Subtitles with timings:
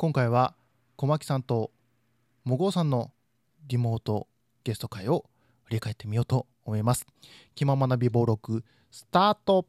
[0.00, 0.54] 今回は
[0.96, 1.72] 小牧さんと
[2.44, 3.10] もごうさんの
[3.68, 4.28] リモート
[4.64, 5.26] ゲスト会を
[5.64, 7.06] 振り返ってみようと思います。
[7.54, 9.66] 気ままな美貌録スタート。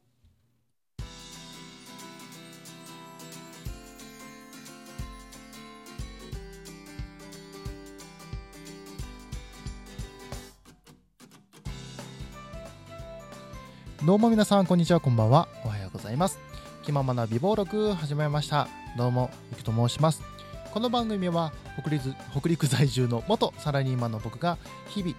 [14.02, 15.46] どうも皆さんこんにちはこんばんは。
[15.66, 16.38] おはようございます。
[16.84, 18.81] 気ままな美貌録始めました。
[18.94, 20.22] どうもゆきと申します。
[20.70, 21.50] この番組は
[21.80, 25.14] 北陸北陸在住の元サラリーマンの僕が日々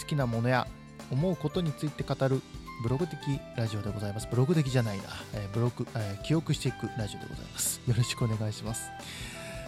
[0.00, 0.68] 好きなものや
[1.10, 2.40] 思うことについて語る
[2.84, 3.18] ブログ的
[3.56, 4.28] ラジオでございます。
[4.30, 7.80] ブログ的じゃないな、えー、ブログ、えー、記憶していくラジオでございます。
[7.88, 8.90] よろしくお願いします、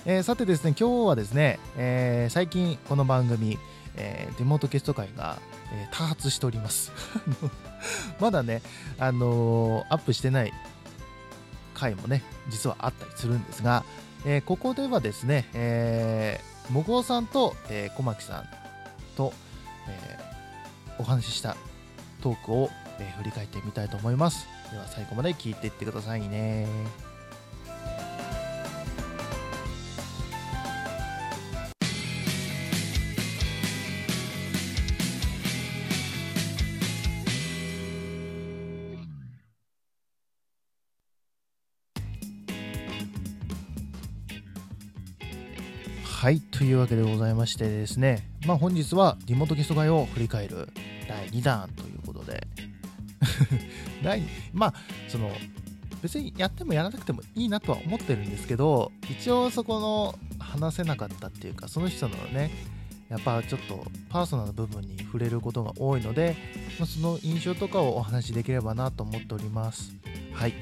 [0.07, 3.59] えー、さてですね今日はですね、え最近この番組、
[3.97, 5.37] えリモートゲスト会が、
[5.73, 6.93] え多発しております。
[8.21, 8.63] まだね、
[9.01, 10.53] あのアップしてない
[11.79, 13.85] 回もね、実はあったりするんですが、
[14.25, 18.49] えー、ここではですね、えー、もこうさんと、えー、小牧さん
[19.17, 19.33] と、
[19.89, 21.57] えー、お話しした
[22.23, 22.71] トークを、
[23.01, 24.47] え、振り返ってみたいと思います。
[24.73, 26.67] では最後まで聞いていってくださいね。
[46.19, 50.69] はい、というわけでございましてですね、まあ本日はリモートゲスト会を振り返る
[51.09, 52.45] 第2弾ということで、
[54.03, 54.75] 第まあ
[55.07, 55.31] その
[56.03, 62.51] 別にやってもやらなくてもいいなとは思ってるんですけど、一応そこの話せなかったっていうか、その人のね、
[63.09, 66.35] やっぱちょっとパーソナルな部分に触れることが多いので、
[66.81, 69.93] まあ、その印象とかをお話しできればなと思っております。
[70.33, 70.55] はい。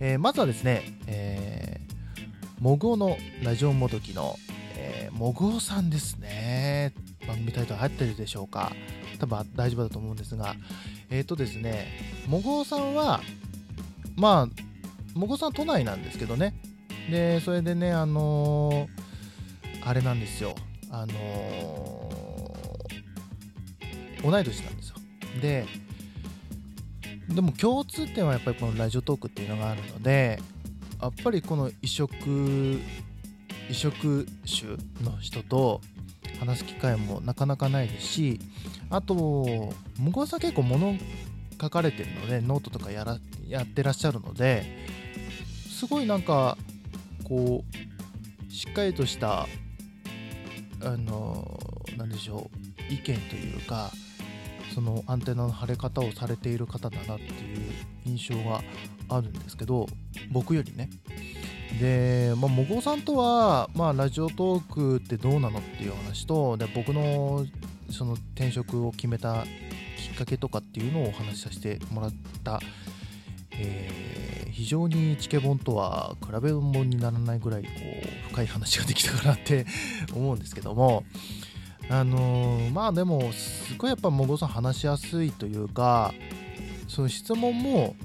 [0.00, 1.94] えー、まずはですね、えー、
[2.60, 4.36] モグオのラジオもどきの
[5.10, 6.92] もぐおさんですね。
[7.26, 8.72] 番組タイトル入ってるでしょうか。
[9.18, 10.54] 多分大丈夫だと思うんですが、
[11.10, 11.88] えっ、ー、とですね、
[12.26, 13.20] もぐおさんは、
[14.16, 16.54] まあ、もぐおさん都内なんですけどね。
[17.10, 20.54] で、それでね、あのー、あれなんですよ。
[20.90, 24.96] あのー、同い年なんですよ。
[25.40, 25.66] で、
[27.28, 30.40] でも共通点はやっぱりこのラジオトークっていうのがあるので、
[31.00, 32.80] やっぱりこの異色
[33.70, 35.80] 異職種の人と
[36.40, 38.40] 話す機会もなかなかないですし
[38.90, 40.96] あと向こうさん結構物
[41.60, 43.18] 書かれてるのでノートとかやら
[43.48, 44.64] やってらっしゃるので
[45.70, 46.56] すごいなんか
[47.24, 49.46] こうしっかりとした
[50.82, 51.58] あの
[51.96, 52.50] 何でしょ
[52.88, 53.90] う意見というか
[54.74, 57.28] そのアンテナの張れ方をされている方だなっていう
[58.06, 58.62] 印象が
[59.08, 59.86] あるんですけど
[60.30, 60.88] 僕よりね。
[61.80, 67.46] で、まあ、もごさんとは、まあ、ラジオトークってどうなのっていう話とで僕の
[67.90, 69.44] その転職を決めた
[69.98, 72.12] きっかけとかっていうのをお話しさせてもらっ
[72.44, 72.60] た、
[73.52, 79.66] えー、非常にチケボンとは比べ物にならないぐらいこう深い話ができたかなって
[80.14, 81.04] 思うんですけども
[81.90, 86.12] あのー、まあでもすごいやっぱもごさん話しやすいというか
[86.86, 87.96] その質問も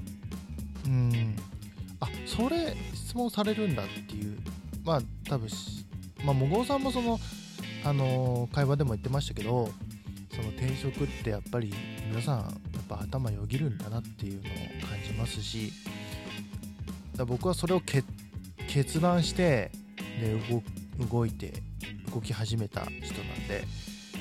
[0.86, 1.36] うん
[2.00, 2.74] あそれ
[3.14, 4.36] 質問されるんだっていう
[4.84, 5.48] まあ多分
[6.24, 7.20] まあもごうさんもその
[7.84, 9.70] あの会話でも言ってましたけど
[10.34, 11.72] その転職ってやっぱり
[12.08, 12.44] 皆さんや
[12.80, 15.72] っぱ頭よぎるんだなっていうのを感じますし
[17.16, 17.80] だ僕はそれを
[18.66, 19.70] 決断して
[20.20, 20.36] で
[21.08, 21.52] 動いて
[22.12, 23.64] 動き始めた人なんで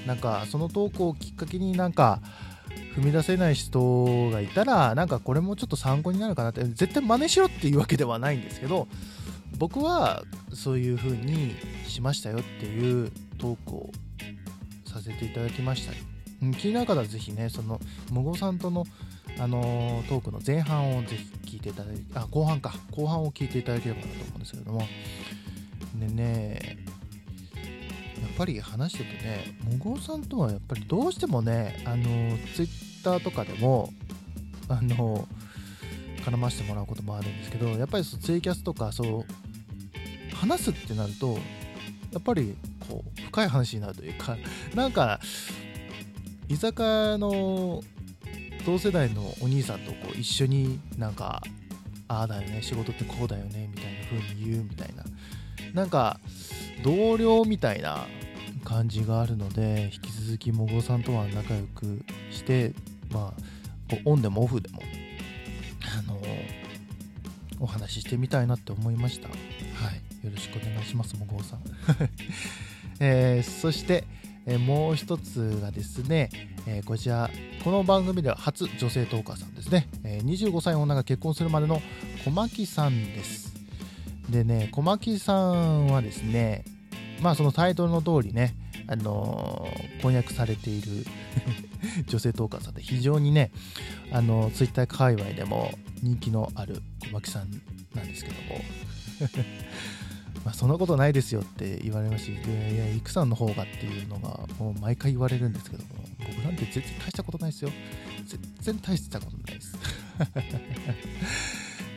[0.06, 2.20] なんかその投稿をきっかけになんか
[2.96, 8.88] 踏み出せない人がいたらなんかこれもちょっと参考になるかなって絶対真似しろっていうわけではないんですけど
[9.58, 10.24] 僕は
[10.54, 11.56] そういう風に
[11.88, 13.90] しましたよっていうトークを
[14.86, 15.94] させていただきました、
[16.58, 17.80] 気になる方はぜひねその
[18.12, 18.86] もごさんとの
[19.40, 22.75] あのトークの前半をぜひ聞いていただいてあ後半か。
[22.92, 24.88] 後半を聞いていただければなと思うんですけれども。
[25.96, 26.82] でね
[28.33, 32.03] っぱり話しててねもごさんとはやっぱりどうしてもねあの
[32.56, 33.94] ツイッターとかでも
[34.68, 35.27] あの
[36.25, 39.25] 絡ませてもらうこともあるんですけどやっぱりそツイキャスとかそ
[40.31, 41.33] う話すってなると
[42.12, 42.56] やっぱり
[42.88, 44.38] こう深い話になるというか
[44.74, 45.19] なんか
[46.50, 47.83] 居酒屋の
[48.65, 51.44] 同世代のお兄さんとこう一緒になんか
[52.07, 55.03] ああだよね仕事ってこうだよねみたいな風に言うみたいな。
[55.74, 56.19] なんか
[56.83, 58.06] 同僚みたいな
[58.63, 62.01] 感じがあるので引き続きもごさんとは仲良く
[62.31, 62.74] して
[63.12, 64.81] まあオンでもオフでも
[66.00, 66.19] あの
[67.60, 69.30] お話ししてみたいなって思いました。
[69.30, 69.36] は
[69.92, 70.13] い。
[70.25, 71.60] よろしくお願いしますもごさん、
[73.01, 74.06] えー、そして、
[74.45, 76.30] え、もう一つがですね、
[76.65, 77.30] え、こちら
[77.62, 81.81] この番組では初女性トーカーさんですね、え、25歳の女が結婚するまでの
[82.24, 83.54] 小牧さんです。
[84.30, 86.63] でね小牧さんはですね
[87.21, 88.56] まあそのタイトルの通りね
[88.88, 91.06] あのー、婚約されている
[92.07, 93.51] 女性トーカーさんで非常にね、
[94.12, 95.71] あのー、ツイッター界隈でも
[96.01, 97.50] 人気のある小牧さん
[97.95, 98.62] なんですけども
[100.44, 105.89] まあそんなことないですよって言われますしいやいや、いくさんの方がっていうのがもう毎回言われるんですけども、
[106.19, 107.71] 僕なんて全然大したことないですよ。
[108.27, 109.77] 全然大したことないです。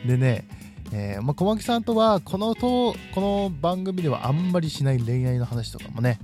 [0.07, 0.47] でね、
[0.91, 6.19] えー、まあ、小牧さんとはこのとこの番組ではあんまりしない恋愛の話とかもね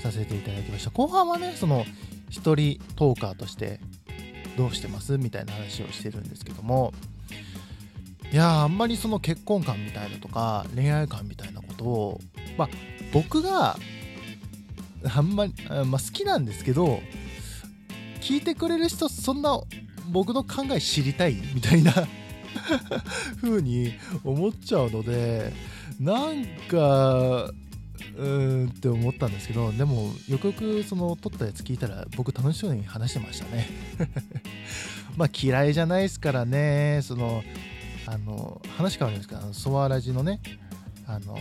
[0.00, 0.90] させていただきました。
[0.90, 1.84] 後半はねその
[2.28, 3.80] 一人トーカーとして
[4.56, 6.92] どうしてますみたいな話をしてるんですけども
[8.32, 12.20] いやあんまりその結婚観みたいなとか恋愛観みたいなことを
[12.56, 12.68] まあ
[13.12, 13.76] 僕が
[15.14, 17.00] あんまり、まあ、好きなんですけど
[18.20, 19.60] 聞いてくれる人そんな
[20.10, 21.92] 僕の考え知りたいみたいな
[23.40, 23.92] 風に
[24.24, 25.52] 思っちゃうので
[25.98, 33.68] なんかうーんって思ったんですけどでもよくよくその撮ったやつ聞いたら僕楽しそうに話してましたね。
[35.16, 37.42] まあ嫌いじゃないですからねその
[38.06, 40.40] あの話変わるんですけどソワラジのね
[41.06, 41.38] あの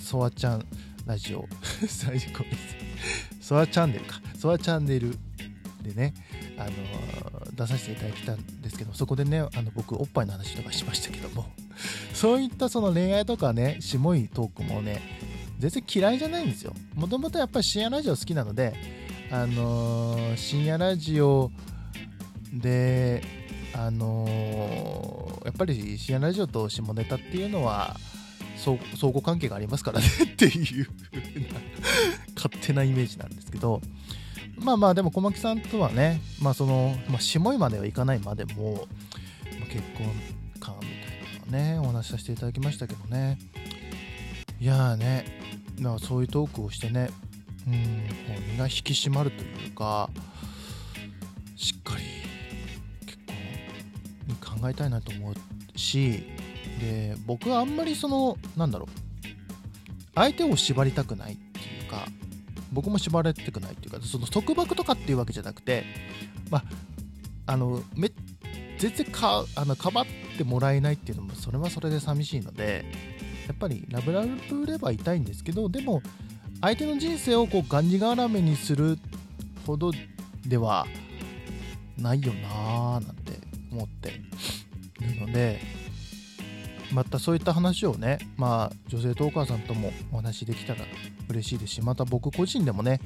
[0.00, 0.64] ソワちゃん
[1.06, 1.46] ラジオ。
[1.86, 2.52] 最高で
[3.40, 3.46] す。
[3.48, 4.20] ソワチャンネルか。
[4.38, 5.16] ソワチャンネル
[5.82, 6.14] でね
[6.58, 6.70] あの
[7.54, 11.46] 出させていただいたんですけどそこでねあの僕おっぱいの話とかしましたけども
[12.14, 15.00] そういったその恋愛とかねしもいトークもね
[15.58, 16.74] 全然嫌いじゃないんですよ。
[16.94, 18.74] もともとやっぱり深夜ラジオ好きなので
[19.30, 21.50] あのー、深夜ラジオ
[22.52, 23.22] で
[23.72, 27.96] あのー、やっぱり深夜ラジオと下ネタっていうのは
[28.56, 30.88] 相互関係がありますからねっていう
[32.34, 33.80] 勝手なイメージなんですけど
[34.58, 38.86] まあまあでも小牧さんとはねまあその、まあ、下いまではいかないまでも、
[39.60, 40.06] ま、結婚
[40.60, 40.86] 観み
[41.50, 43.38] たいなのをねお話しさせていただきましたけどね。
[44.58, 45.26] いやーね
[45.80, 47.10] まあそういうトークをしてね
[47.66, 47.78] うんこ
[48.38, 50.08] う身が引き締まるというか
[51.56, 52.04] しっかり
[53.04, 53.18] 結
[54.46, 56.24] 婚考えたいなと思うし
[56.80, 58.88] で僕はあんまりそのなんだろう
[60.14, 62.06] 相手を縛りたくないっていうか
[62.72, 65.84] 僕も縛られてくないっていうかその束縛とかっていうわけじゃなくて
[66.50, 66.64] まあ
[67.46, 68.10] あのめ
[68.78, 72.84] 全然かあのかばってもらえないっていうのもそれはそれで寂しいので
[73.46, 76.02] やっぱりラブラブれば痛いんですけどでも
[76.60, 78.98] 相手の人生をこうがんじがらめにする
[79.66, 79.92] ほど
[80.44, 80.86] では
[81.96, 83.32] ないよなーなんて
[83.70, 84.20] 思って
[85.00, 85.60] いるので
[86.92, 90.80] またそういった話をね、まあ、女性トーカーさんともお話できたら
[91.28, 93.00] 嬉しいですし、また僕個人でもね、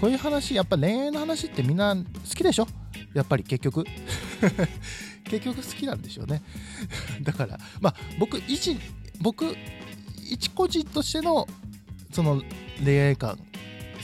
[0.00, 2.02] こういう話、やっぱ恋愛の話ってみんな好
[2.34, 2.66] きでしょ？
[3.14, 3.84] やっぱり結局。
[5.24, 6.42] 結局好きなんでしょうね。
[7.22, 8.78] だから、まあ、僕、一、
[9.20, 9.54] 僕、
[10.30, 11.46] 一個人としての、
[12.12, 12.42] その
[12.82, 13.38] 恋愛観、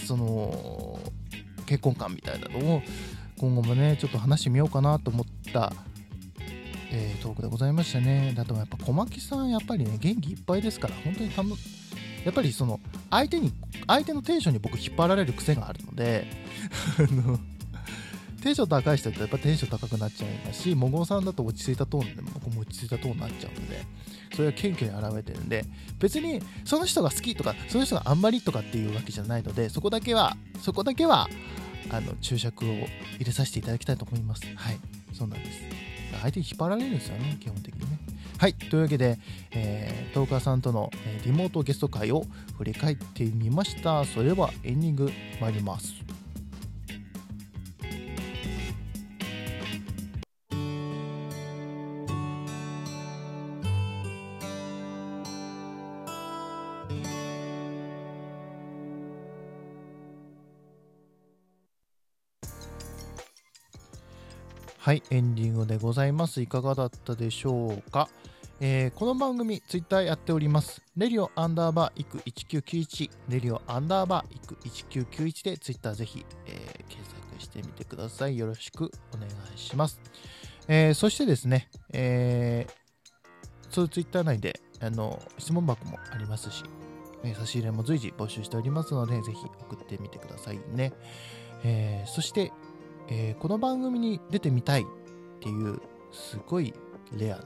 [0.07, 0.99] その、
[1.65, 2.83] 結婚観みたいなのを、
[3.39, 5.73] 今後もね、ちょっと話してみようかなと思った
[6.97, 8.33] えー、トークでございましたね。
[8.37, 11.51] だとやっぱ小牧さん、やっぱりね、元気いっぱいですから、本当に楽
[12.25, 13.53] やっぱりその、相手に、
[13.87, 16.27] 相手のテンションに僕引っ張られる癖があるので、
[18.43, 23.87] テンション高い人ってやっぱテンション高くなっちゃいますし、もごさんだと落ち着いたトーンで、僕も落ち着いたトーンになっちゃうので、
[24.35, 25.65] それは謙虚に表れてるんで、
[25.99, 31.29] 別にその人が好きとか、その人があんまりとかっていうわけじゃないので、そこだけは、そこだけは、
[31.91, 32.89] あの、注釈を入
[33.25, 34.43] れさせていただきたいと思います。
[34.57, 34.79] はい。
[35.13, 35.61] そうなんです。
[36.21, 37.94] 相手に引っ張られるんですよね、基本的にね。
[38.37, 39.19] はい、というわけで、
[39.53, 42.25] えー、トーカーさんとの、えー、リモートゲスト会を
[42.59, 44.05] 振り返ってみました。
[44.05, 45.11] それではエンディング
[45.41, 45.95] 参ります。
[64.85, 66.43] はい、エンディングでございます。
[66.43, 68.11] いかがだったでしょうか、
[68.61, 70.83] えー、この番組、ツイッターやっております。
[70.95, 76.55] レディオアンダーバーイク1991、レディオアンダーバーイク1991でツイッターぜひ、えー、
[76.87, 78.37] 検索してみてください。
[78.37, 79.99] よろしくお願いします。
[80.69, 82.73] えー、そしてですね、えー、
[83.71, 86.63] そういうツイッター内であの質問箱もありますし、
[87.23, 90.93] え差し入れも随時募集しておりますので、ぜひ送ってみてくださいね。
[91.63, 92.53] えそして、
[93.09, 94.87] えー、この番組に出てみたいっ
[95.41, 95.81] ていう
[96.13, 96.73] すごい
[97.13, 97.45] レアな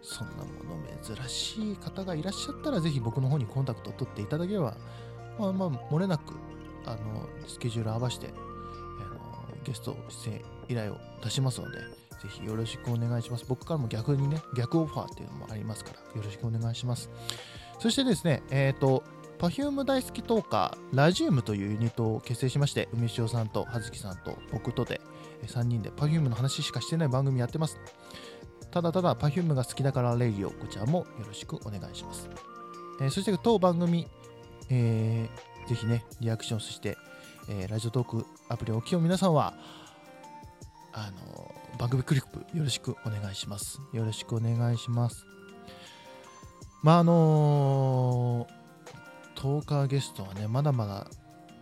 [0.00, 4.76] そんなもの珍しい方がいらっしゃったらぜひ僕の方にコンタクトを取っていただければ
[5.38, 6.34] まあまあ漏れなく
[6.84, 13.44] あのスケジュール合わせてあのゲスト出演依頼を出しますのでぜひよろしくお願いします。
[13.48, 15.98] 僕からも逆にね逆オファーっていうのもありますから。
[16.14, 17.10] よろしくお願いします
[17.78, 19.02] そしてですねえっ、ー、と
[19.42, 25.00] Perfume 大好きトーカーラジウムというユニットを結成しまして梅塩さんと葉月さんと僕とで
[25.46, 27.80] 3人で Perfume の話しかしてない番組やってます。
[28.70, 32.30] ただただ Perfume が好きだからレイディオこちらもよろしくお願いします、
[33.00, 34.08] えー、そして当番組、
[34.70, 36.96] えー、ぜひねリアクションそして、
[37.50, 39.52] えー、ラジオトークアプリをお聞きの皆さんは
[40.94, 43.80] あの番組クリップよろしくお願いします。
[43.92, 45.26] よろしくお願いします。
[46.82, 48.61] まああのー、
[49.42, 51.08] トーカーゲストはねまだまだ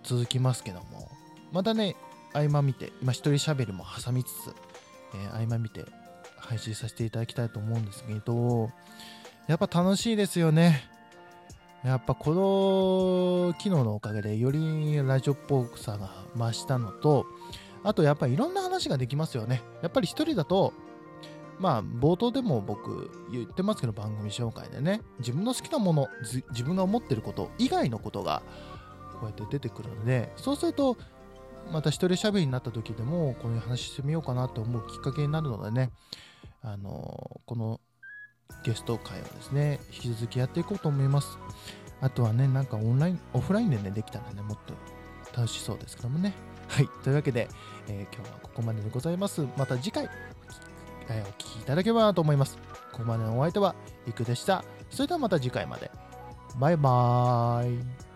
[0.03, 1.09] 続きますけども
[1.51, 1.97] またね
[2.35, 4.55] 合間見て今一人喋りも挟みつつ、
[5.15, 5.87] えー、合間見て
[6.37, 8.71] 配信させていただきたいと思うんですけど
[9.47, 10.89] やっぱ楽しいですよね。
[11.83, 12.35] やっぱこ
[13.49, 17.25] の機能のおかげでよりラジオっぽさが増したのと
[17.83, 19.63] あとやっぱりいろんな話ができますよね。
[19.81, 20.75] やっぱり一人だと
[21.61, 26.09] まあ冒頭でも僕言ってますけど番組紹介でね自分の好きなもの
[26.51, 28.43] 自分が思ってること以外のことが
[29.13, 30.97] こうやって出てくるのでそうすると
[31.71, 35.91] また一人喋りになった時でもこういう話してみようかなと思うきっかけになるのでね
[36.63, 37.81] あのこの
[38.65, 41.39] ゲスト会をですね引き続きやっていこうと思います。
[42.01, 44.75] あとはねなんかオンラインオフラインでねできたらねもっと
[45.37, 46.33] 楽しそうですけどもね。
[46.69, 46.89] はい。
[47.03, 47.49] というわけで、
[47.89, 49.47] えー、今日はここまででございます。
[49.57, 50.09] また次回、
[51.11, 52.57] えー、お聴きいただければなと思います。
[52.93, 53.75] ここまでのお相手は
[54.07, 54.65] いくでした。
[54.91, 55.91] それではまた次回まで。
[56.59, 58.10] バイバーイ。